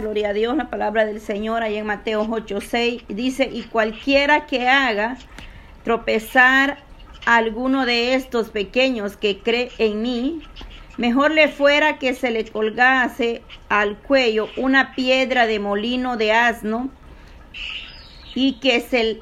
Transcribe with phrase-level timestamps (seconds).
[0.00, 4.68] gloria a Dios, la palabra del Señor ahí en Mateo 8:6 dice, y cualquiera que
[4.68, 5.16] haga
[5.84, 6.78] tropezar
[7.24, 10.42] a alguno de estos pequeños que cree en mí,
[10.96, 16.90] mejor le fuera que se le colgase al cuello una piedra de molino de asno
[18.34, 19.20] y que se,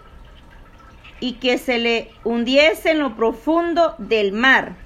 [1.21, 4.77] y que se le hundiese en lo profundo del mar.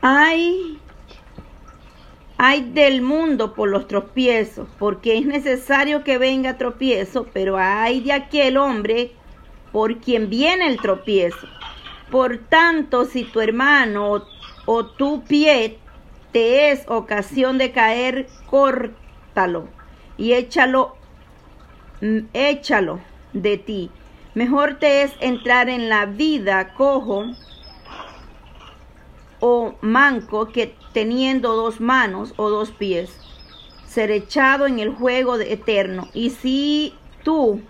[0.00, 0.78] Ay,
[2.36, 8.12] hay del mundo por los tropiezos, porque es necesario que venga tropiezo, pero hay de
[8.12, 9.12] aquel hombre
[9.72, 11.46] por quien viene el tropiezo.
[12.10, 14.24] Por tanto, si tu hermano
[14.66, 15.78] o, tu pie
[16.32, 19.68] te es ocasión de caer, córtalo
[20.16, 20.96] y échalo,
[22.00, 23.00] mm, échalo
[23.32, 23.90] de ti.
[24.34, 27.26] Mejor te es entrar en la vida cojo
[29.84, 33.10] manco que teniendo dos manos o dos pies,
[33.86, 36.08] ser echado en el juego de eterno.
[36.14, 37.60] Y si tú,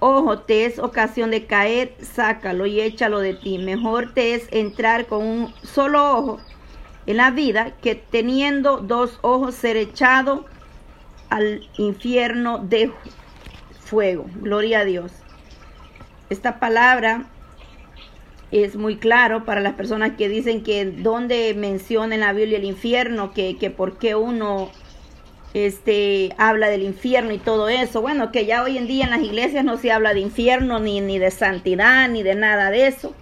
[0.00, 3.58] ojo, te es ocasión de caer, sácalo y échalo de ti.
[3.58, 6.40] Mejor te es entrar con un solo ojo
[7.06, 10.46] en la vida que teniendo dos ojos ser echado
[11.28, 12.90] al infierno de
[13.80, 14.24] fuego.
[14.36, 15.12] Gloria a Dios.
[16.30, 17.26] Esta palabra
[18.62, 22.64] es muy claro para las personas que dicen que donde menciona en la Biblia el
[22.64, 24.70] infierno, que, que por qué uno
[25.54, 28.00] este, habla del infierno y todo eso.
[28.00, 31.00] Bueno, que ya hoy en día en las iglesias no se habla de infierno, ni,
[31.00, 33.14] ni de santidad, ni de nada de eso.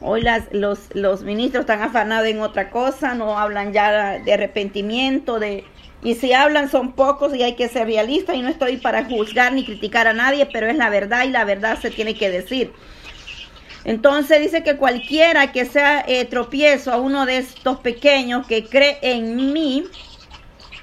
[0.00, 5.38] Hoy las, los, los ministros están afanados en otra cosa, no hablan ya de arrepentimiento,
[5.38, 5.64] de...
[6.02, 9.54] Y si hablan son pocos y hay que ser realistas y no estoy para juzgar
[9.54, 12.72] ni criticar a nadie, pero es la verdad y la verdad se tiene que decir.
[13.84, 18.98] Entonces dice que cualquiera que sea eh, tropiezo a uno de estos pequeños que cree
[19.02, 19.84] en mí,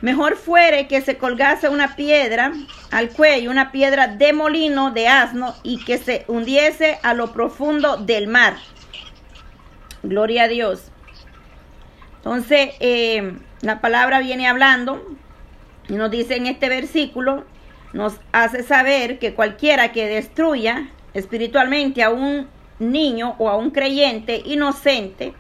[0.02, 2.54] mejor fuere que se colgase una piedra
[2.92, 7.98] al cuello, una piedra de molino de asno y que se hundiese a lo profundo
[7.98, 8.58] del mar.
[10.04, 10.92] Gloria a Dios.
[12.18, 15.04] Entonces, eh, la palabra viene hablando
[15.90, 17.46] y nos dice en este versículo,
[17.94, 22.48] nos hace saber que cualquiera que destruya espiritualmente a un
[22.82, 25.34] niño o a un creyente inocente.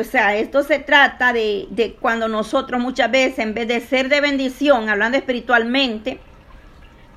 [0.00, 4.08] O sea, esto se trata de, de, cuando nosotros muchas veces, en vez de ser
[4.08, 6.18] de bendición, hablando espiritualmente,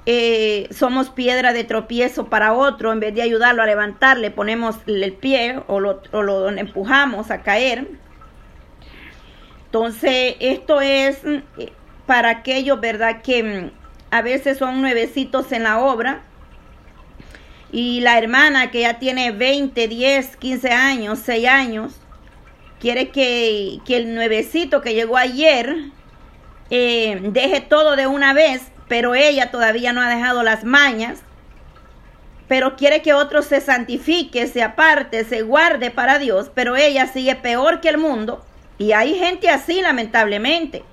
[0.06, 4.78] eh, somos piedra de tropiezo para otro, en vez de ayudarlo a levantar, le ponemos
[4.88, 7.88] el pie o lo, o lo empujamos a caer.
[9.66, 11.72] Entonces, esto es eh,
[12.06, 13.22] para aquellos, ¿verdad?
[13.22, 13.72] Que mm,
[14.12, 16.24] a veces son nuevecitos en la obra
[17.72, 21.94] y la hermana que ya tiene 20, 10, 15 años, 6 años,
[22.80, 25.76] quiere que, el nuevecito que llegó ayer
[26.70, 31.22] eh, deje todo de una vez, pero ella todavía no ha dejado las mañas,
[32.48, 37.36] pero quiere que otro se santifique, se aparte, se guarde para Dios, pero ella sigue
[37.36, 38.44] peor que el mundo.
[38.80, 40.84] Y hay gente así, lamentablemente.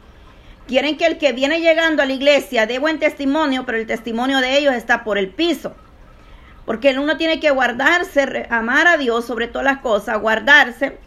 [0.67, 4.41] Quieren que el que viene llegando a la iglesia dé buen testimonio, pero el testimonio
[4.41, 5.75] de ellos está por el piso.
[6.67, 10.99] Porque uno tiene que guardarse, amar a Dios sobre todas las cosas, guardarse.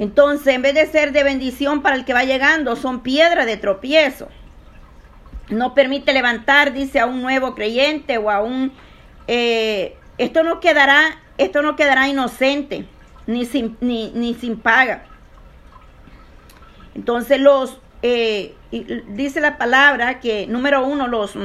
[0.00, 3.56] Entonces, en vez de ser de bendición para el que va llegando, son piedras de
[3.56, 4.28] tropiezo.
[5.48, 8.72] No permite levantar, dice, a un nuevo creyente o a un...
[9.28, 12.86] Eh, esto no quedará, esto no quedará inocente,
[13.26, 15.04] ni sin, ni, sin paga.
[16.96, 18.56] Entonces, los, eh,
[19.08, 21.36] dice la palabra que, número uno, los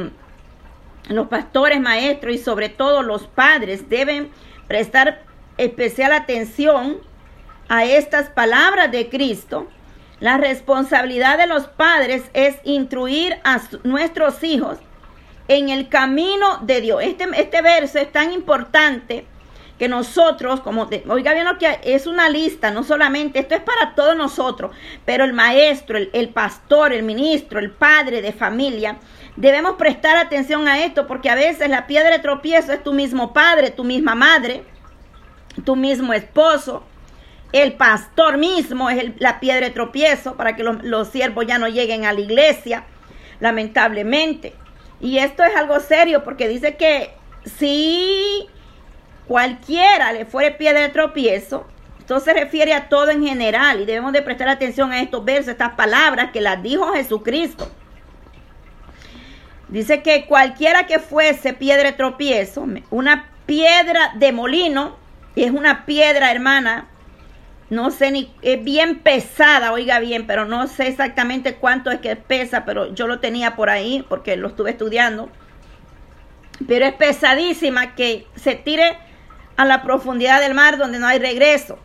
[1.10, 4.32] los pastores, maestros y sobre todo los padres deben
[4.68, 5.24] prestar
[5.58, 6.98] especial atención
[7.70, 9.68] a estas palabras de Cristo.
[10.20, 14.78] La responsabilidad de los padres es instruir a nuestros hijos
[15.48, 17.02] en el camino de Dios.
[17.04, 19.26] Este, este verso es tan importante
[19.78, 23.96] que nosotros, como, oiga bien lo que es una lista, no solamente, esto es para
[23.96, 24.72] todos nosotros,
[25.04, 28.98] pero el maestro, el pastor, el ministro, el padre de familia,
[29.36, 33.34] Debemos prestar atención a esto porque a veces la piedra de tropiezo es tu mismo
[33.34, 34.64] padre, tu misma madre,
[35.66, 36.84] tu mismo esposo.
[37.52, 41.68] El pastor mismo es la piedra de tropiezo para que los, los siervos ya no
[41.68, 42.86] lleguen a la iglesia,
[43.40, 44.54] lamentablemente.
[45.00, 47.12] Y esto es algo serio porque dice que
[47.58, 48.48] si
[49.28, 51.66] cualquiera le fuere piedra de tropiezo,
[52.00, 55.50] esto se refiere a todo en general y debemos de prestar atención a estos versos,
[55.50, 57.72] estas palabras que las dijo Jesucristo.
[59.74, 64.96] Dice que cualquiera que fuese piedra de tropiezo, una piedra de molino,
[65.36, 66.90] es una piedra, hermana,
[67.72, 72.16] no sé ni, es bien pesada, oiga bien, pero no sé exactamente cuánto es que
[72.16, 75.32] pesa, pero yo lo tenía por ahí porque lo estuve estudiando.
[76.68, 79.00] Pero es pesadísima que se tire
[79.58, 81.80] a la profundidad del mar donde no hay regreso.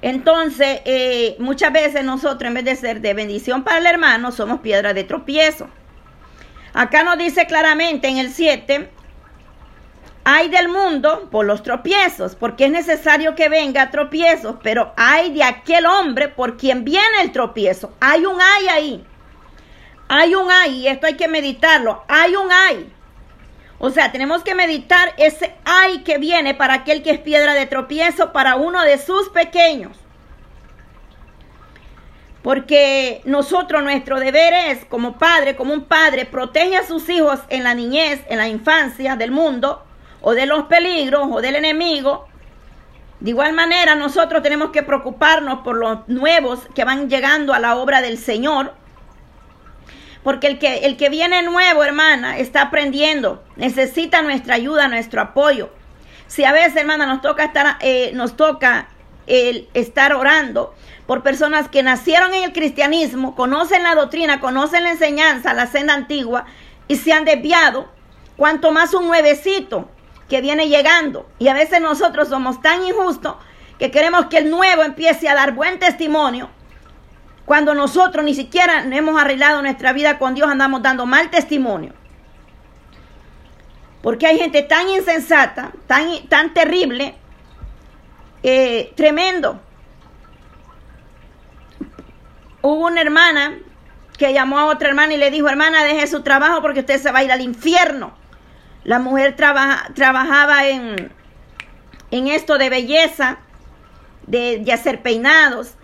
[0.00, 4.60] Entonces, eh, muchas veces nosotros, en vez de ser de bendición para el hermano, somos
[4.60, 5.68] piedra de tropiezo.
[6.74, 8.90] Acá nos dice claramente en el 7,
[10.24, 15.44] hay del mundo por los tropiezos, porque es necesario que venga tropiezos, pero hay de
[15.44, 17.94] aquel hombre por quien viene el tropiezo.
[18.00, 19.06] Hay un hay ahí.
[20.08, 22.02] Hay un hay, y esto hay que meditarlo.
[22.08, 22.92] Hay un hay.
[23.78, 27.66] O sea, tenemos que meditar ese ay que viene para aquel que es piedra de
[27.66, 30.03] tropiezo para uno de sus pequeños.
[32.44, 37.64] Porque nosotros, nuestro deber es, como padre, como un padre, protege a sus hijos en
[37.64, 39.82] la niñez, en la infancia del mundo,
[40.20, 42.28] o de los peligros, o del enemigo.
[43.18, 47.74] De igual manera, nosotros tenemos que preocuparnos por los nuevos que van llegando a la
[47.74, 48.74] obra del Señor
[50.24, 55.68] porque el que, el que viene nuevo, hermana, está aprendiendo, necesita nuestra ayuda, nuestro apoyo.
[56.26, 58.88] Si a veces, hermana, nos toca estar, eh, nos toca
[59.26, 60.74] el estar orando
[61.06, 65.94] por personas que nacieron en el cristianismo, conocen la doctrina, conocen la enseñanza, la senda
[65.94, 66.46] antigua
[66.88, 67.88] y se han desviado,
[68.36, 69.88] cuanto más un nuevecito
[70.28, 71.28] que viene llegando.
[71.38, 73.36] Y a veces nosotros somos tan injustos
[73.78, 76.48] que queremos que el nuevo empiece a dar buen testimonio
[77.44, 81.92] cuando nosotros ni siquiera hemos arreglado nuestra vida con Dios, andamos dando mal testimonio.
[84.02, 87.14] Porque hay gente tan insensata, tan, tan terrible,
[88.44, 89.60] eh, tremendo.
[92.62, 93.58] Hubo una hermana
[94.16, 97.10] que llamó a otra hermana y le dijo, hermana, deje su trabajo porque usted se
[97.10, 98.14] va a ir al infierno.
[98.84, 101.10] La mujer trabajaba en,
[102.12, 103.38] en esto de belleza,
[104.26, 105.74] de, de hacer peinados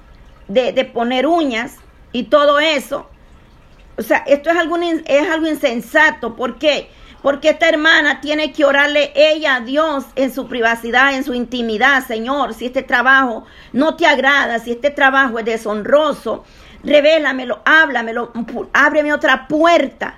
[0.50, 1.76] de, poner uñas
[2.12, 3.08] y todo eso.
[3.96, 6.36] O sea, esto es algo, es algo insensato.
[6.36, 6.90] ¿Por qué?
[7.22, 12.06] Porque esta hermana tiene que orarle ella a Dios en su privacidad, en su intimidad.
[12.06, 16.44] Señor, si este trabajo no te agrada, si este trabajo es deshonroso,
[16.82, 18.32] revélamelo, háblamelo,
[18.72, 20.14] ábreme otra puerta.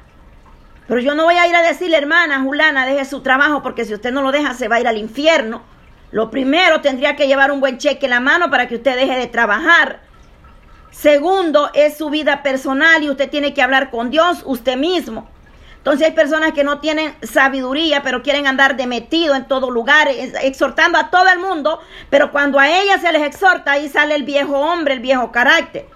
[0.87, 3.95] Pero yo no voy a ir a decirle, hermana Julana, deje su trabajo, porque si
[3.95, 5.63] usted no lo deja, se va a ir al infierno.
[6.13, 9.17] Lo primero tendría que llevar un buen cheque en la mano para que usted deje
[9.17, 10.01] de trabajar.
[10.91, 15.32] Segundo, es su vida personal y usted tiene que hablar con Dios usted mismo.
[15.83, 20.07] Entonces hay personas que no tienen sabiduría, pero quieren andar de metido en todo lugar,
[20.09, 24.23] exhortando a todo el mundo, pero cuando a ellas se les exhorta, ahí sale el
[24.23, 25.89] viejo hombre, el viejo carácter.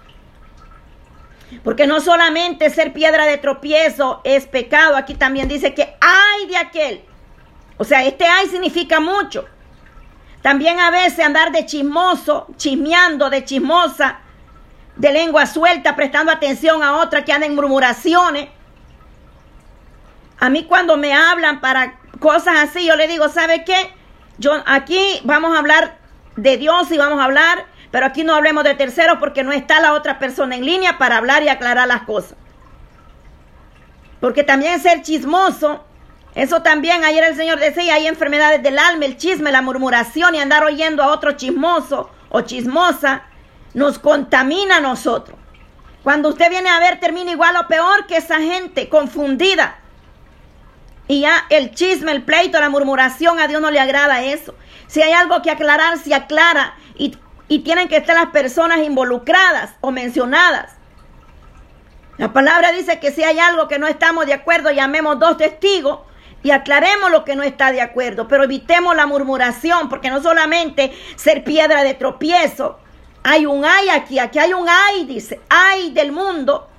[1.63, 6.57] Porque no solamente ser piedra de tropiezo es pecado, aquí también dice que hay de
[6.57, 7.01] aquel.
[7.77, 9.45] O sea, este hay significa mucho.
[10.41, 14.19] También a veces andar de chismoso, chismeando, de chismosa,
[14.97, 18.49] de lengua suelta, prestando atención a otra que anda en murmuraciones.
[20.39, 23.93] A mí cuando me hablan para cosas así, yo le digo, ¿sabe qué?
[24.37, 25.97] Yo aquí vamos a hablar
[26.35, 29.79] de Dios y vamos a hablar, pero aquí no hablemos de terceros porque no está
[29.79, 32.37] la otra persona en línea para hablar y aclarar las cosas.
[34.19, 35.83] Porque también ser chismoso,
[36.35, 40.39] eso también, ayer el Señor decía, hay enfermedades del alma, el chisme, la murmuración y
[40.39, 43.23] andar oyendo a otro chismoso o chismosa
[43.73, 45.37] nos contamina a nosotros.
[46.03, 49.79] Cuando usted viene a ver, termina igual o peor que esa gente confundida.
[51.07, 54.55] Y ya el chisme, el pleito, la murmuración, a Dios no le agrada eso.
[54.87, 59.75] Si hay algo que aclarar, se aclara y, y tienen que estar las personas involucradas
[59.81, 60.75] o mencionadas.
[62.17, 65.99] La palabra dice que si hay algo que no estamos de acuerdo, llamemos dos testigos
[66.43, 70.93] y aclaremos lo que no está de acuerdo, pero evitemos la murmuración, porque no solamente
[71.15, 72.79] ser piedra de tropiezo,
[73.23, 76.69] hay un ay aquí, aquí hay un ay, dice, ay del mundo.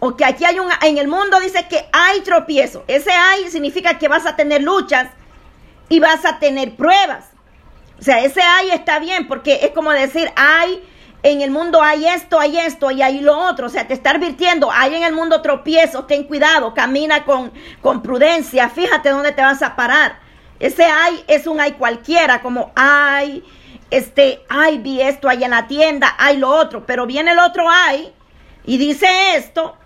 [0.00, 2.84] O que aquí hay un, en el mundo dice que hay tropiezo.
[2.88, 5.08] Ese ay significa que vas a tener luchas
[5.90, 7.26] y vas a tener pruebas.
[7.98, 10.82] O sea, ese ay está bien porque es como decir, hay,
[11.22, 13.66] en el mundo hay esto, hay esto y hay lo otro.
[13.66, 17.52] O sea, te está advirtiendo, hay en el mundo tropiezos, ten cuidado, camina con,
[17.82, 20.18] con prudencia, fíjate dónde te vas a parar.
[20.58, 23.44] Ese ay es un ay cualquiera, como ay,
[23.90, 27.68] este, ay, vi esto ahí en la tienda, hay lo otro, pero viene el otro
[27.68, 28.14] ay
[28.64, 29.76] y dice esto,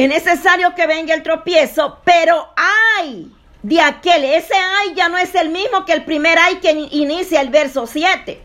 [0.00, 3.30] es necesario que venga el tropiezo, pero ay
[3.62, 7.40] de aquel, ese ay ya no es el mismo que el primer ay que inicia
[7.40, 8.42] el verso 7.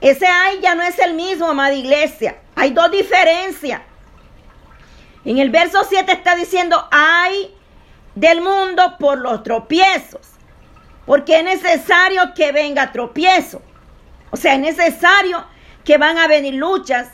[0.00, 2.36] Ese ay ya no es el mismo, amada iglesia.
[2.54, 3.80] Hay dos diferencias.
[5.24, 7.54] En el verso 7 está diciendo ay
[8.14, 10.32] del mundo por los tropiezos.
[11.06, 13.62] Porque es necesario que venga tropiezo.
[14.32, 15.44] O sea, es necesario
[15.84, 17.08] que van a venir luchas,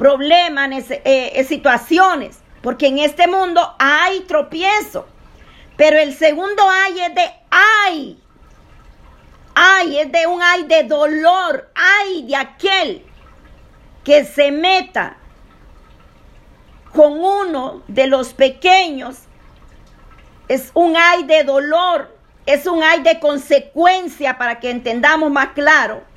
[0.00, 2.38] problemas, eh, eh, situaciones.
[2.62, 5.06] Porque en este mundo hay tropiezo.
[5.76, 8.22] Pero el segundo ay es de ay.
[9.54, 11.70] Ay es de un ay de dolor.
[11.74, 13.04] Ay de aquel
[14.02, 15.18] que se meta
[16.94, 19.18] con uno de los pequeños.
[20.48, 22.16] Es un ay de dolor.
[22.46, 26.09] Es un ay de consecuencia para que entendamos más claro.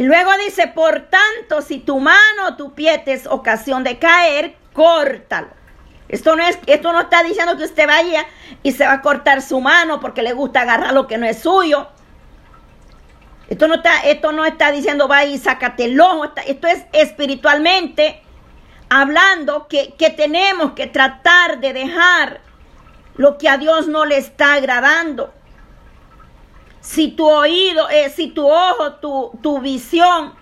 [0.00, 3.98] Y luego dice, por tanto, si tu mano o tu pie te es ocasión de
[3.98, 5.48] caer, córtalo.
[6.08, 8.24] Esto no, es, esto no está diciendo que usted vaya
[8.62, 11.40] y se va a cortar su mano porque le gusta agarrar lo que no es
[11.40, 11.86] suyo.
[13.50, 16.32] Esto no está, esto no está diciendo vaya y sácate el ojo.
[16.46, 18.22] esto es espiritualmente
[18.88, 22.40] hablando que, que tenemos que tratar de dejar
[23.16, 25.34] lo que a Dios no le está agradando
[26.80, 30.34] si tu oído, eh, si tu ojo, tu, tu visión,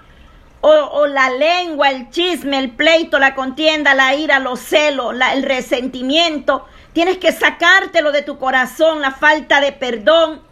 [0.61, 6.67] o, la lengua, el chisme, el pleito, la contienda, la ira, los celos, el resentimiento,
[6.93, 10.43] tienes que sacártelo de tu corazón, la falta de perdón.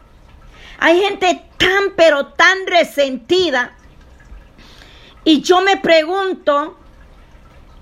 [0.79, 3.77] Hay gente tan, pero tan resentida.
[5.25, 6.79] Y yo me pregunto,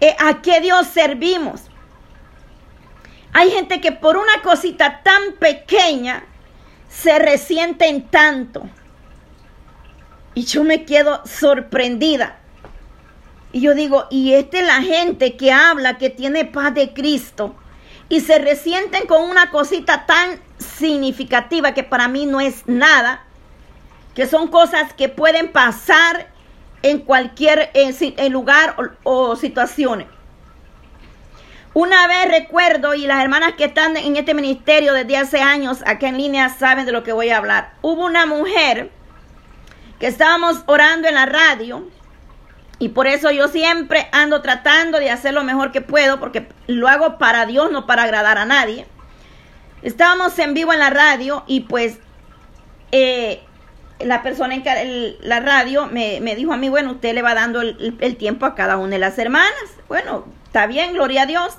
[0.01, 1.63] eh, ¿a qué Dios servimos?
[3.35, 6.25] Hay gente que por una cosita tan pequeña
[6.95, 8.69] se resienten tanto.
[10.35, 12.39] Y yo me quedo sorprendida.
[13.53, 17.55] Y yo digo, y esta es la gente que habla, que tiene paz de Cristo.
[18.09, 23.25] Y se resienten con una cosita tan significativa que para mí no es nada.
[24.15, 26.29] Que son cosas que pueden pasar
[26.83, 27.71] en cualquier
[28.31, 30.07] lugar o, o situaciones.
[31.75, 36.09] Una vez recuerdo, y las hermanas que están en este ministerio desde hace años, acá
[36.09, 37.73] en línea, saben de lo que voy a hablar.
[37.83, 38.93] Hubo una mujer
[39.99, 41.85] que estábamos orando en la radio,
[42.79, 46.87] y por eso yo siempre ando tratando de hacer lo mejor que puedo, porque lo
[46.87, 48.87] hago para Dios, no para agradar a nadie.
[49.83, 51.99] Estábamos en vivo en la radio y pues
[52.93, 53.43] eh,
[53.99, 57.97] la persona en la radio me, dijo a mí, bueno, usted le va dando el,
[58.01, 59.53] el tiempo a cada una de las hermanas.
[59.89, 61.59] Bueno, está bien, gloria a Dios.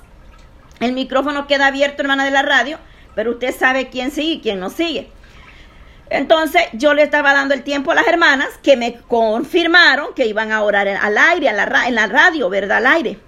[0.80, 2.78] El micrófono queda abierto, hermana de la radio,
[3.14, 5.10] pero usted sabe quién sigue y quién no sigue.
[6.08, 10.52] Entonces yo le estaba dando el tiempo a las hermanas que me confirmaron que iban
[10.52, 11.56] a orar al aire, en
[11.94, 12.78] la, radio, ¿verdad?
[12.78, 13.18] Al aire.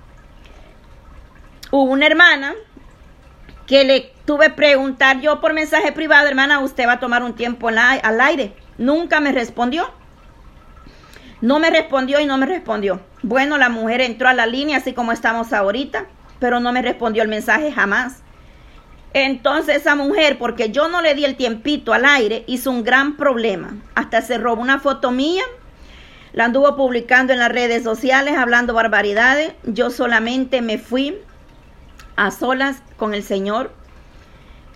[1.71, 2.55] Hubo una hermana
[3.67, 7.69] que le tuve preguntar yo por mensaje privado, hermana, usted va a tomar un tiempo
[7.69, 8.55] al aire.
[8.77, 9.91] Nunca me respondió.
[11.41, 13.01] No me respondió y no me respondió.
[13.23, 16.07] Bueno, la mujer entró a la línea así como estamos ahorita
[16.39, 18.23] pero no me respondió el mensaje jamás.
[19.15, 23.17] Entonces esa mujer, porque yo no le di el tiempito al aire, hizo un gran
[23.17, 23.77] problema.
[23.95, 25.43] Hasta se robó una foto mía,
[26.33, 29.53] la anduvo publicando en las redes sociales, hablando barbaridades.
[29.65, 31.17] Yo solamente me fui
[32.17, 33.73] a solas con el Señor.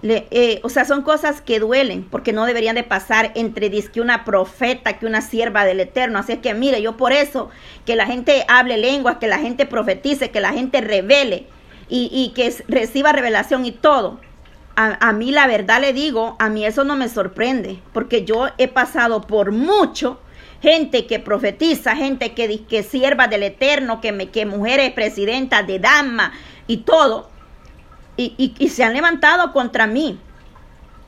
[0.04, 4.24] Eh, o sea, son cosas que duelen, porque no deberían de pasar entre que una
[4.24, 6.18] profeta, que una sierva del Eterno.
[6.18, 7.50] Así es que mire, yo por eso,
[7.86, 11.46] que la gente hable lenguas, que la gente profetice, que la gente revele
[11.88, 14.18] y, que reciba revelación y todo.
[14.74, 18.68] A, mí la verdad le digo, a mí eso no me sorprende, porque yo he
[18.68, 20.18] pasado por mucho
[20.62, 25.78] gente que profetiza, gente que, que sierva del Eterno, que, me, que mujeres presidentas de
[25.78, 26.32] dama
[26.66, 27.31] y todo
[28.16, 30.18] y, se han levantado contra mí.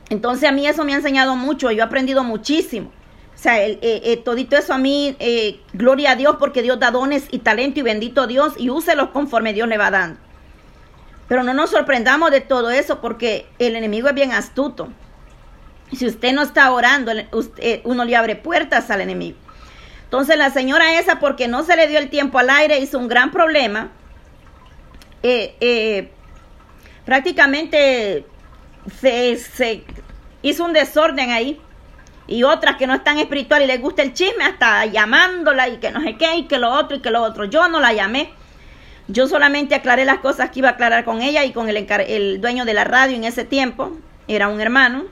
[0.09, 2.91] Entonces a mí eso me ha enseñado mucho, yo he aprendido muchísimo.
[3.33, 6.79] O sea, el, eh, eh, todito eso a mí, eh, gloria a Dios porque Dios
[6.79, 10.19] da dones y talento y bendito Dios y úselos conforme Dios le va dando.
[11.27, 14.89] Pero no nos sorprendamos de todo eso porque el enemigo es bien astuto.
[15.91, 17.11] Si usted no está orando,
[17.83, 19.37] uno le abre puertas al enemigo.
[20.03, 23.07] Entonces la señora esa, porque no se le dio el tiempo al aire, hizo un
[23.07, 23.91] gran problema.
[25.23, 26.11] eh,
[27.05, 28.25] prácticamente
[28.99, 29.83] se,
[30.41, 31.59] hizo un desorden ahí.
[32.27, 35.91] Y otras que no están espiritual y les gusta el chisme, hasta llamándola y que
[35.91, 37.45] no sé qué, y que lo otro y que lo otro.
[37.45, 38.31] Yo no la llamé.
[39.07, 42.41] Yo solamente aclaré las cosas que iba a aclarar con ella y con el, el
[42.41, 43.91] dueño de la radio en ese tiempo.
[44.27, 45.05] Era un hermano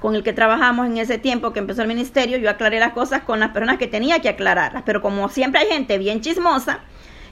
[0.00, 2.38] con el que trabajamos en ese tiempo que empezó el ministerio.
[2.38, 4.84] Yo aclaré las cosas con las personas que tenía que aclararlas.
[4.86, 6.80] Pero como siempre hay gente bien chismosa,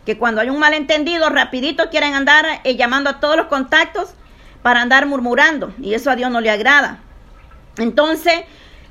[0.07, 4.15] que cuando hay un malentendido, rapidito quieren andar eh, llamando a todos los contactos
[4.63, 5.75] para andar murmurando.
[5.83, 7.01] Y eso a Dios no le agrada.
[7.77, 8.45] Entonces,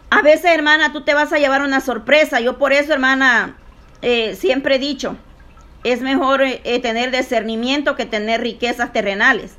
[0.09, 2.41] a veces, hermana, tú te vas a llevar una sorpresa.
[2.41, 3.55] Yo por eso, hermana,
[4.01, 5.15] eh, siempre he dicho,
[5.85, 9.55] es mejor eh, tener discernimiento que tener riquezas terrenales.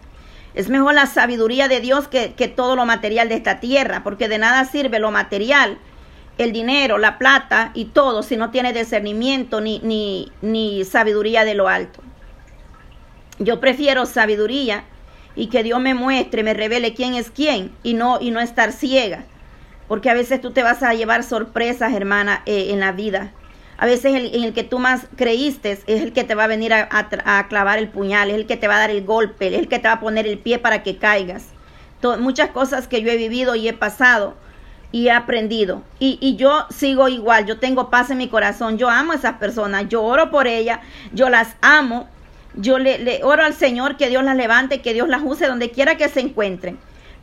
[0.54, 4.28] Es mejor la sabiduría de Dios que, que todo lo material de esta tierra, porque
[4.28, 5.78] de nada sirve lo material,
[6.38, 11.54] el dinero, la plata y todo, si no tiene discernimiento ni, ni, ni sabiduría de
[11.54, 12.02] lo alto.
[13.38, 14.84] Yo prefiero sabiduría
[15.34, 18.72] y que Dios me muestre, me revele quién es quién y no, y no estar
[18.72, 19.24] ciega.
[19.88, 23.32] Porque a veces tú te vas a llevar sorpresas, hermana, eh, en la vida.
[23.78, 26.48] A veces el, en el que tú más creíste es el que te va a
[26.48, 29.54] venir a, clavar el puñal, es el que te va a dar el golpe, es
[29.54, 31.48] el que te va a poner el pie para que caigas.
[32.18, 34.34] muchas cosas que yo he vivido y he pasado
[34.92, 35.82] y he aprendido.
[35.98, 39.34] Y, y, yo sigo igual, yo tengo paz en mi corazón, yo amo a esas
[39.34, 40.80] personas, yo oro por ellas,
[41.12, 42.08] yo las amo,
[42.56, 45.96] yo le, oro al Señor que Dios las levante, que Dios las use donde quiera
[45.96, 46.78] que se encuentren.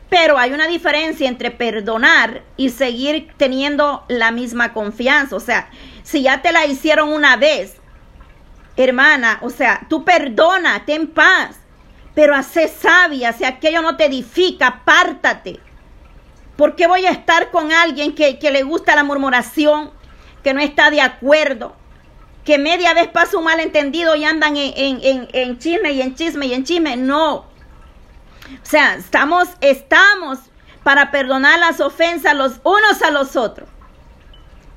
[0.09, 5.35] Pero hay una diferencia entre perdonar y seguir teniendo la misma confianza.
[5.35, 5.69] O sea,
[6.03, 7.77] si ya te la hicieron una vez,
[8.77, 11.59] hermana, o sea, tú perdona, ten paz,
[12.13, 15.59] pero hace sabia, si aquello no te edifica, apártate.
[16.57, 19.91] ¿Por qué voy a estar con alguien que, le gusta la murmuración,
[20.43, 21.75] que no está de acuerdo?
[22.43, 26.47] que media vez pasa un malentendido y andan en, en, en, chisme y en chisme
[26.47, 26.97] y en chisme.
[26.97, 27.35] No.
[27.35, 27.45] O
[28.63, 30.39] sea, estamos, estamos
[30.83, 33.69] para perdonar las ofensas los unos a los otros.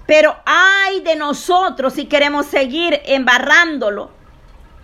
[0.06, 4.11] Pero hay de nosotros si queremos seguir embarrándolo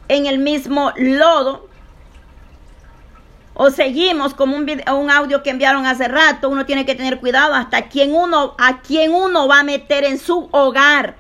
[0.09, 1.69] en el mismo lodo.
[3.55, 7.55] O seguimos como un, un audio que enviaron hace rato, uno tiene que tener cuidado
[7.55, 11.17] hasta quién uno, a quién uno va a meter en su hogar,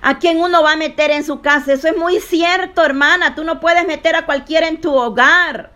[0.00, 1.72] a quién uno va a meter en su casa.
[1.72, 3.34] Eso es muy cierto, hermana.
[3.34, 5.72] Tú no puedes meter a cualquiera en tu hogar.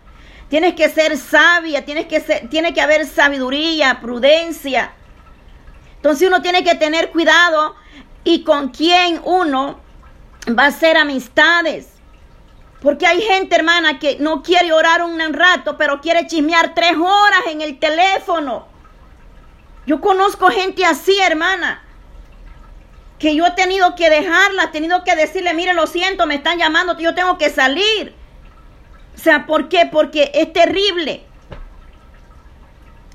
[0.49, 4.93] Tienes que ser sabia, tienes que ser, tiene que haber sabiduría, prudencia.
[5.97, 7.75] Entonces uno tiene que tener cuidado
[8.23, 9.79] y con quién uno
[10.57, 11.98] va a hacer amistades.
[12.81, 17.41] Porque hay gente, hermana, que no quiere orar un rato, pero quiere chismear tres horas
[17.47, 18.67] en el teléfono.
[19.85, 21.83] Yo conozco gente así, hermana,
[23.17, 26.57] que yo he tenido que dejarla, he tenido que decirle, mire, lo siento, me están
[26.57, 28.13] llamando, yo tengo que salir.
[29.15, 29.89] O sea, ¿por qué?
[29.91, 31.23] Porque es terrible.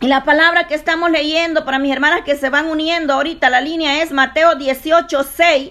[0.00, 3.62] Y la palabra que estamos leyendo para mis hermanas que se van uniendo ahorita, la
[3.62, 5.70] línea es Mateo 18, 6.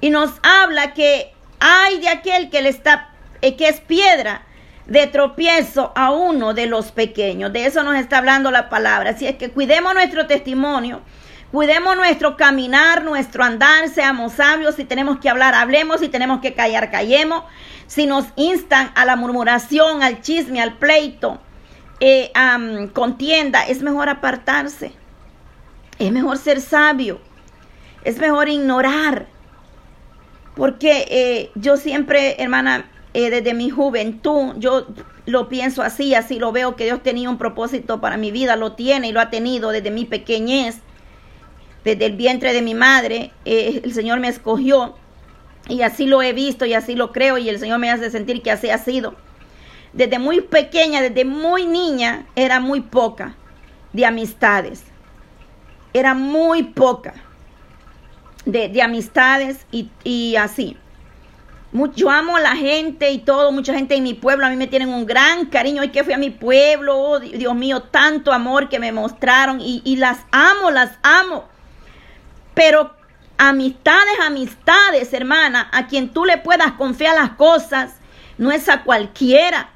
[0.00, 1.31] Y nos habla que
[1.64, 4.42] hay de aquel que le está, eh, que es piedra
[4.86, 7.52] de tropiezo a uno de los pequeños.
[7.52, 9.10] De eso nos está hablando la palabra.
[9.10, 11.02] Así es que cuidemos nuestro testimonio,
[11.52, 14.74] cuidemos nuestro caminar, nuestro andar, seamos sabios.
[14.74, 16.00] Si tenemos que hablar, hablemos.
[16.00, 17.44] Si tenemos que callar, callemos.
[17.86, 21.40] Si nos instan a la murmuración, al chisme, al pleito
[22.00, 22.32] eh,
[22.92, 24.92] contienda, es mejor apartarse.
[26.00, 27.20] Es mejor ser sabio.
[28.02, 29.28] Es mejor ignorar.
[30.54, 34.86] Porque eh, yo siempre, hermana, eh, desde mi juventud, yo
[35.26, 38.72] lo pienso así, así lo veo que Dios tenía un propósito para mi vida, lo
[38.72, 40.78] tiene y lo ha tenido desde mi pequeñez,
[41.84, 44.94] desde el vientre de mi madre, el Señor me escogió
[45.68, 48.42] y así lo he visto y así lo creo y el Señor me hace sentir
[48.42, 49.14] que así ha sido.
[49.92, 53.34] Desde muy pequeña, desde muy niña, era muy poca
[53.92, 54.84] de amistades.
[55.92, 57.14] Era muy poca
[58.44, 60.76] de, amistades y, así.
[61.94, 64.66] yo amo a la gente y todo, mucha gente en mi pueblo, a mí me
[64.66, 65.82] tienen un gran cariño.
[65.82, 69.82] Hoy que fui a mi pueblo, oh, Dios mío, tanto amor que me mostraron y,
[69.84, 71.48] y las amo, las amo.
[72.54, 72.94] Pero
[73.38, 77.96] amistades, amistades, hermana, a quien tú le puedas confiar las cosas,
[78.38, 79.70] no es a cualquiera.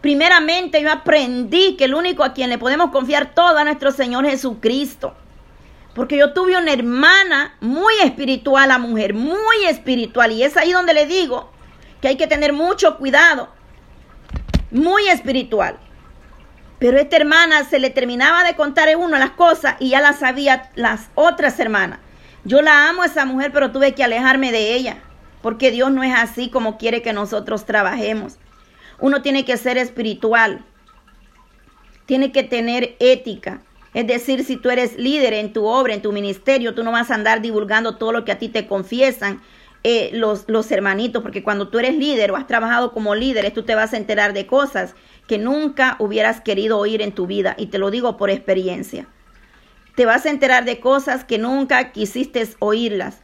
[0.00, 4.26] Primeramente yo aprendí que el único a quien le podemos confiar todo a nuestro Señor
[4.26, 5.14] Jesucristo.
[5.94, 10.32] Porque yo tuve una hermana muy espiritual, la mujer, muy espiritual.
[10.32, 11.50] Y es ahí donde le digo
[12.00, 13.50] que hay que tener mucho cuidado.
[14.70, 15.76] Muy espiritual.
[16.78, 20.18] Pero esta hermana se le terminaba de contar en uno las cosas y ya las
[20.18, 22.00] sabía las otras hermanas.
[22.44, 24.96] Yo la amo a esa mujer, pero tuve que alejarme de ella.
[25.42, 28.38] Porque Dios no es así como quiere que nosotros trabajemos.
[28.98, 30.64] Uno tiene que ser espiritual,
[32.06, 33.60] tiene que tener ética.
[33.94, 37.10] Es decir, si tú eres líder en tu obra, en tu ministerio, tú no vas
[37.10, 39.42] a andar divulgando todo lo que a ti te confiesan
[39.84, 43.64] eh, los, los hermanitos, porque cuando tú eres líder o has trabajado como líder, tú
[43.64, 44.94] te vas a enterar de cosas
[45.26, 49.08] que nunca hubieras querido oír en tu vida, y te lo digo por experiencia.
[49.94, 53.22] Te vas a enterar de cosas que nunca quisiste oírlas.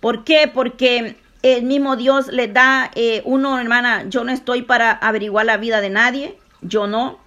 [0.00, 0.50] ¿Por qué?
[0.52, 5.56] Porque el mismo Dios le da eh, uno, hermana, yo no estoy para averiguar la
[5.56, 7.21] vida de nadie, yo no.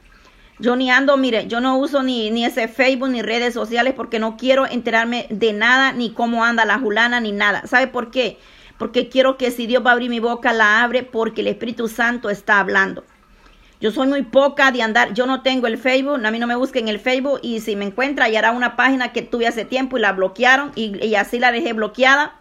[0.57, 4.19] Yo ni ando, mire, yo no uso ni, ni ese Facebook ni redes sociales porque
[4.19, 7.67] no quiero enterarme de nada, ni cómo anda la julana, ni nada.
[7.67, 8.37] ¿Sabe por qué?
[8.77, 11.87] Porque quiero que si Dios va a abrir mi boca, la abre porque el Espíritu
[11.87, 13.03] Santo está hablando.
[13.81, 16.55] Yo soy muy poca de andar, yo no tengo el Facebook, a mí no me
[16.55, 20.01] busquen el Facebook y si me encuentra hará una página que tuve hace tiempo y
[20.01, 22.35] la bloquearon y, y así la dejé bloqueada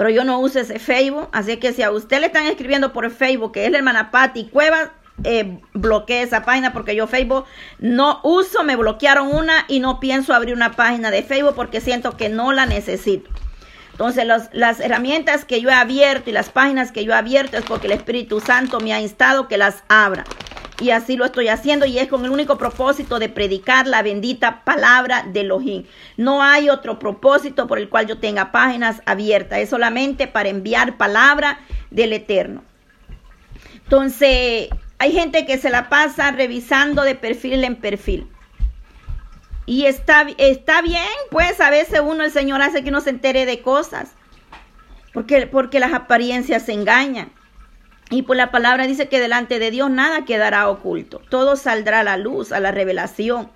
[0.00, 1.28] pero yo no uso ese Facebook.
[1.30, 4.46] Así que si a usted le están escribiendo por Facebook que es la hermana Patti
[4.46, 4.88] Cuevas,
[5.24, 7.44] eh, bloquee esa página porque yo Facebook
[7.78, 12.16] no uso, me bloquearon una y no pienso abrir una página de Facebook porque siento
[12.16, 13.30] que no la necesito.
[13.92, 17.64] Entonces las herramientas que yo he abierto y las páginas que yo he abierto es
[17.64, 20.24] porque el Espíritu Santo me ha instado que las abra
[20.80, 24.64] y así lo estoy haciendo y es con el único propósito de predicar la bendita
[24.64, 25.84] palabra de Elohim.
[26.16, 30.96] No hay otro propósito por el cual yo tenga páginas abiertas, es solamente para enviar
[30.96, 32.64] palabra del Eterno.
[33.84, 34.68] Entonces,
[35.00, 38.28] hay gente que se la pasa revisando de perfil en perfil.
[39.64, 43.46] Y está, está bien, pues a veces uno, el Señor hace que uno se entere
[43.46, 44.12] de cosas,
[45.14, 47.32] porque, porque las apariencias se engañan.
[48.10, 52.04] Y por la palabra dice que delante de Dios nada quedará oculto, todo saldrá a
[52.04, 53.50] la luz, a la revelación.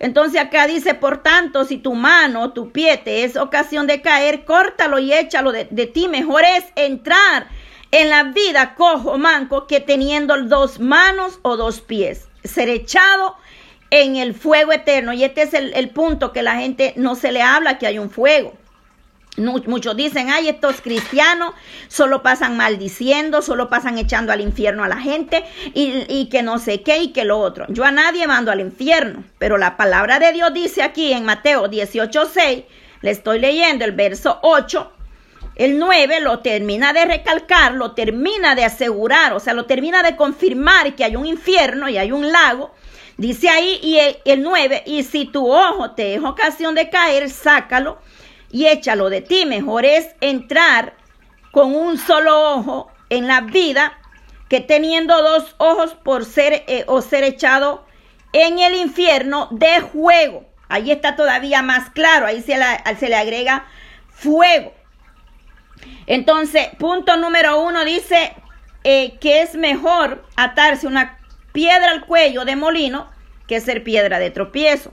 [0.00, 4.44] Entonces acá dice, por tanto, si tu mano, tu pie te es ocasión de caer,
[4.44, 6.08] córtalo y échalo de, de ti.
[6.08, 7.46] Mejor es entrar
[7.92, 13.36] en la vida cojo, manco, que teniendo dos manos o dos pies, ser echado
[13.90, 15.12] en el fuego eterno.
[15.12, 17.98] Y este es el, el punto que la gente no se le habla, que hay
[17.98, 18.54] un fuego.
[19.38, 21.54] Muchos dicen, ay, estos cristianos
[21.88, 26.82] solo pasan maldiciendo, solo pasan echando al infierno a la gente y, que no sé
[26.82, 27.64] qué y que lo otro.
[27.70, 31.70] Yo a nadie mando al infierno, pero la palabra de Dios dice aquí en Mateo
[31.70, 32.66] 18:6,
[33.00, 34.92] le estoy leyendo el verso 8,
[35.54, 40.16] el 9 lo termina de recalcar, lo termina de asegurar, o sea, lo termina de
[40.16, 42.72] confirmar que hay un infierno y hay un lago.
[43.18, 47.28] Dice ahí y el, el 9, y si tu ojo te es ocasión de caer,
[47.28, 47.98] sácalo
[48.50, 49.44] y échalo de ti.
[49.44, 50.96] Mejor es entrar
[51.50, 53.98] con un solo ojo en la vida
[54.48, 57.84] que teniendo dos ojos por ser eh, o ser echado
[58.32, 60.46] en el infierno de juego.
[60.68, 63.66] Ahí está todavía más claro, ahí se le agrega
[64.08, 64.72] fuego.
[66.06, 68.34] Entonces, punto número uno dice
[68.84, 71.18] eh, que es mejor atarse una
[71.52, 73.10] piedra al cuello de molino
[73.46, 74.92] que ser piedra de tropiezo.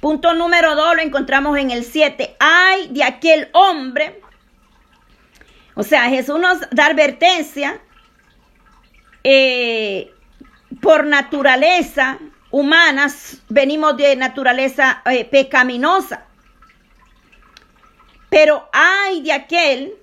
[0.00, 2.36] Punto número dos lo encontramos en el 7.
[2.40, 4.20] Ay de aquel hombre.
[5.74, 7.80] O sea, Jesús nos da advertencia
[9.24, 10.12] eh,
[10.80, 12.18] por naturaleza
[12.50, 13.06] humana,
[13.48, 16.26] venimos de naturaleza eh, pecaminosa.
[18.28, 19.94] Pero ay de aquel,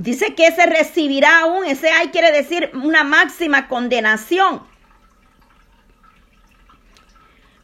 [0.00, 4.62] dice que se recibirá aún, ese ay quiere decir una máxima condenación.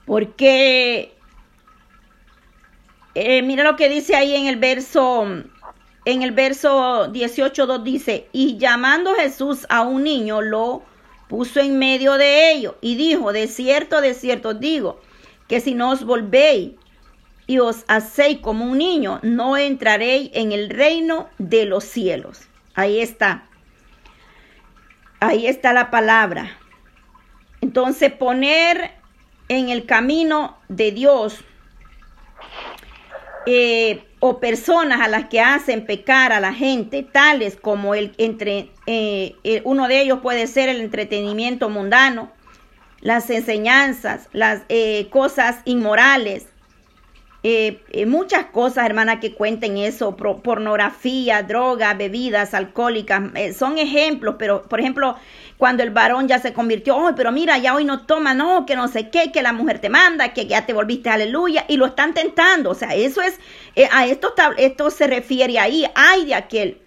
[0.04, 1.14] Porque
[3.14, 5.24] eh, mira lo que dice ahí en el verso,
[6.04, 10.82] en el verso 18.2 dice, y llamando Jesús a un niño, lo
[11.28, 15.00] puso en medio de ellos y dijo, de cierto, de cierto digo,
[15.48, 16.72] que si no os volvéis
[17.46, 22.48] y os hacéis como un niño, no entraréis en el reino de los cielos.
[22.74, 23.44] Ahí está.
[25.20, 26.58] Ahí está la palabra.
[27.60, 28.92] Entonces poner
[29.48, 31.44] en el camino de Dios
[33.46, 38.70] eh, o personas a las que hacen pecar a la gente, tales como el entre
[38.86, 42.32] eh, uno de ellos puede ser el entretenimiento mundano,
[43.00, 46.48] las enseñanzas, las eh, cosas inmorales,
[48.06, 53.22] muchas cosas, hermana, que cuenten eso, pornografía, droga, bebidas alcohólicas,
[53.56, 55.16] son ejemplos, pero por ejemplo,
[55.56, 58.76] cuando el varón ya se convirtió, oh, pero mira, ya hoy no toma, no, que
[58.76, 61.86] no sé qué, que la mujer te manda, que ya te volviste, aleluya, y lo
[61.86, 63.38] están tentando, o sea, eso es,
[63.74, 66.85] eh, a esto, esto se refiere ahí, ay de aquel.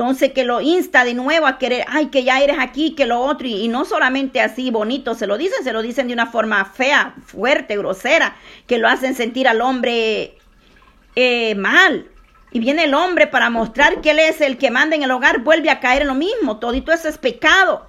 [0.00, 3.20] Entonces que lo insta de nuevo a querer, ay, que ya eres aquí, que lo
[3.20, 6.64] otro, y, no solamente así bonito se lo dicen, se lo dicen de una forma
[6.64, 8.34] fea, fuerte, grosera,
[8.66, 10.38] que lo hacen sentir al hombre
[11.16, 12.08] eh, mal.
[12.50, 15.40] Y viene el hombre para mostrar que él es el que manda en el hogar,
[15.40, 16.56] vuelve a caer en lo mismo.
[16.56, 17.86] Todito eso es pecado.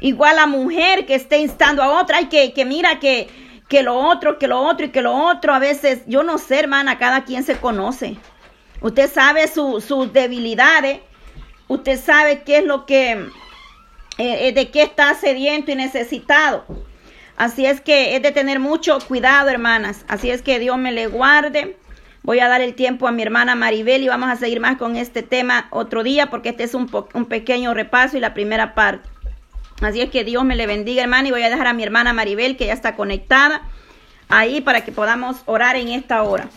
[0.00, 3.28] Igual la mujer que esté instando a otra, y que, que mira que,
[3.68, 5.52] que lo otro, que lo otro y que lo otro.
[5.52, 8.16] A veces, yo no sé, hermana, cada quien se conoce.
[8.80, 11.00] Usted sabe sus debilidades.
[11.68, 13.28] Usted sabe qué es lo que, eh,
[14.18, 16.64] eh, de qué está sediento y necesitado.
[17.36, 20.04] Así es que es de tener mucho cuidado, hermanas.
[20.08, 21.76] Así es que Dios me le guarde.
[22.22, 24.96] Voy a dar el tiempo a mi hermana Maribel y vamos a seguir más con
[24.96, 29.08] este tema otro día porque este es un, un pequeño repaso y la primera parte.
[29.80, 32.12] Así es que Dios me le bendiga, hermana, y voy a dejar a mi hermana
[32.12, 33.62] Maribel que ya está conectada
[34.28, 36.48] ahí para que podamos orar en esta hora.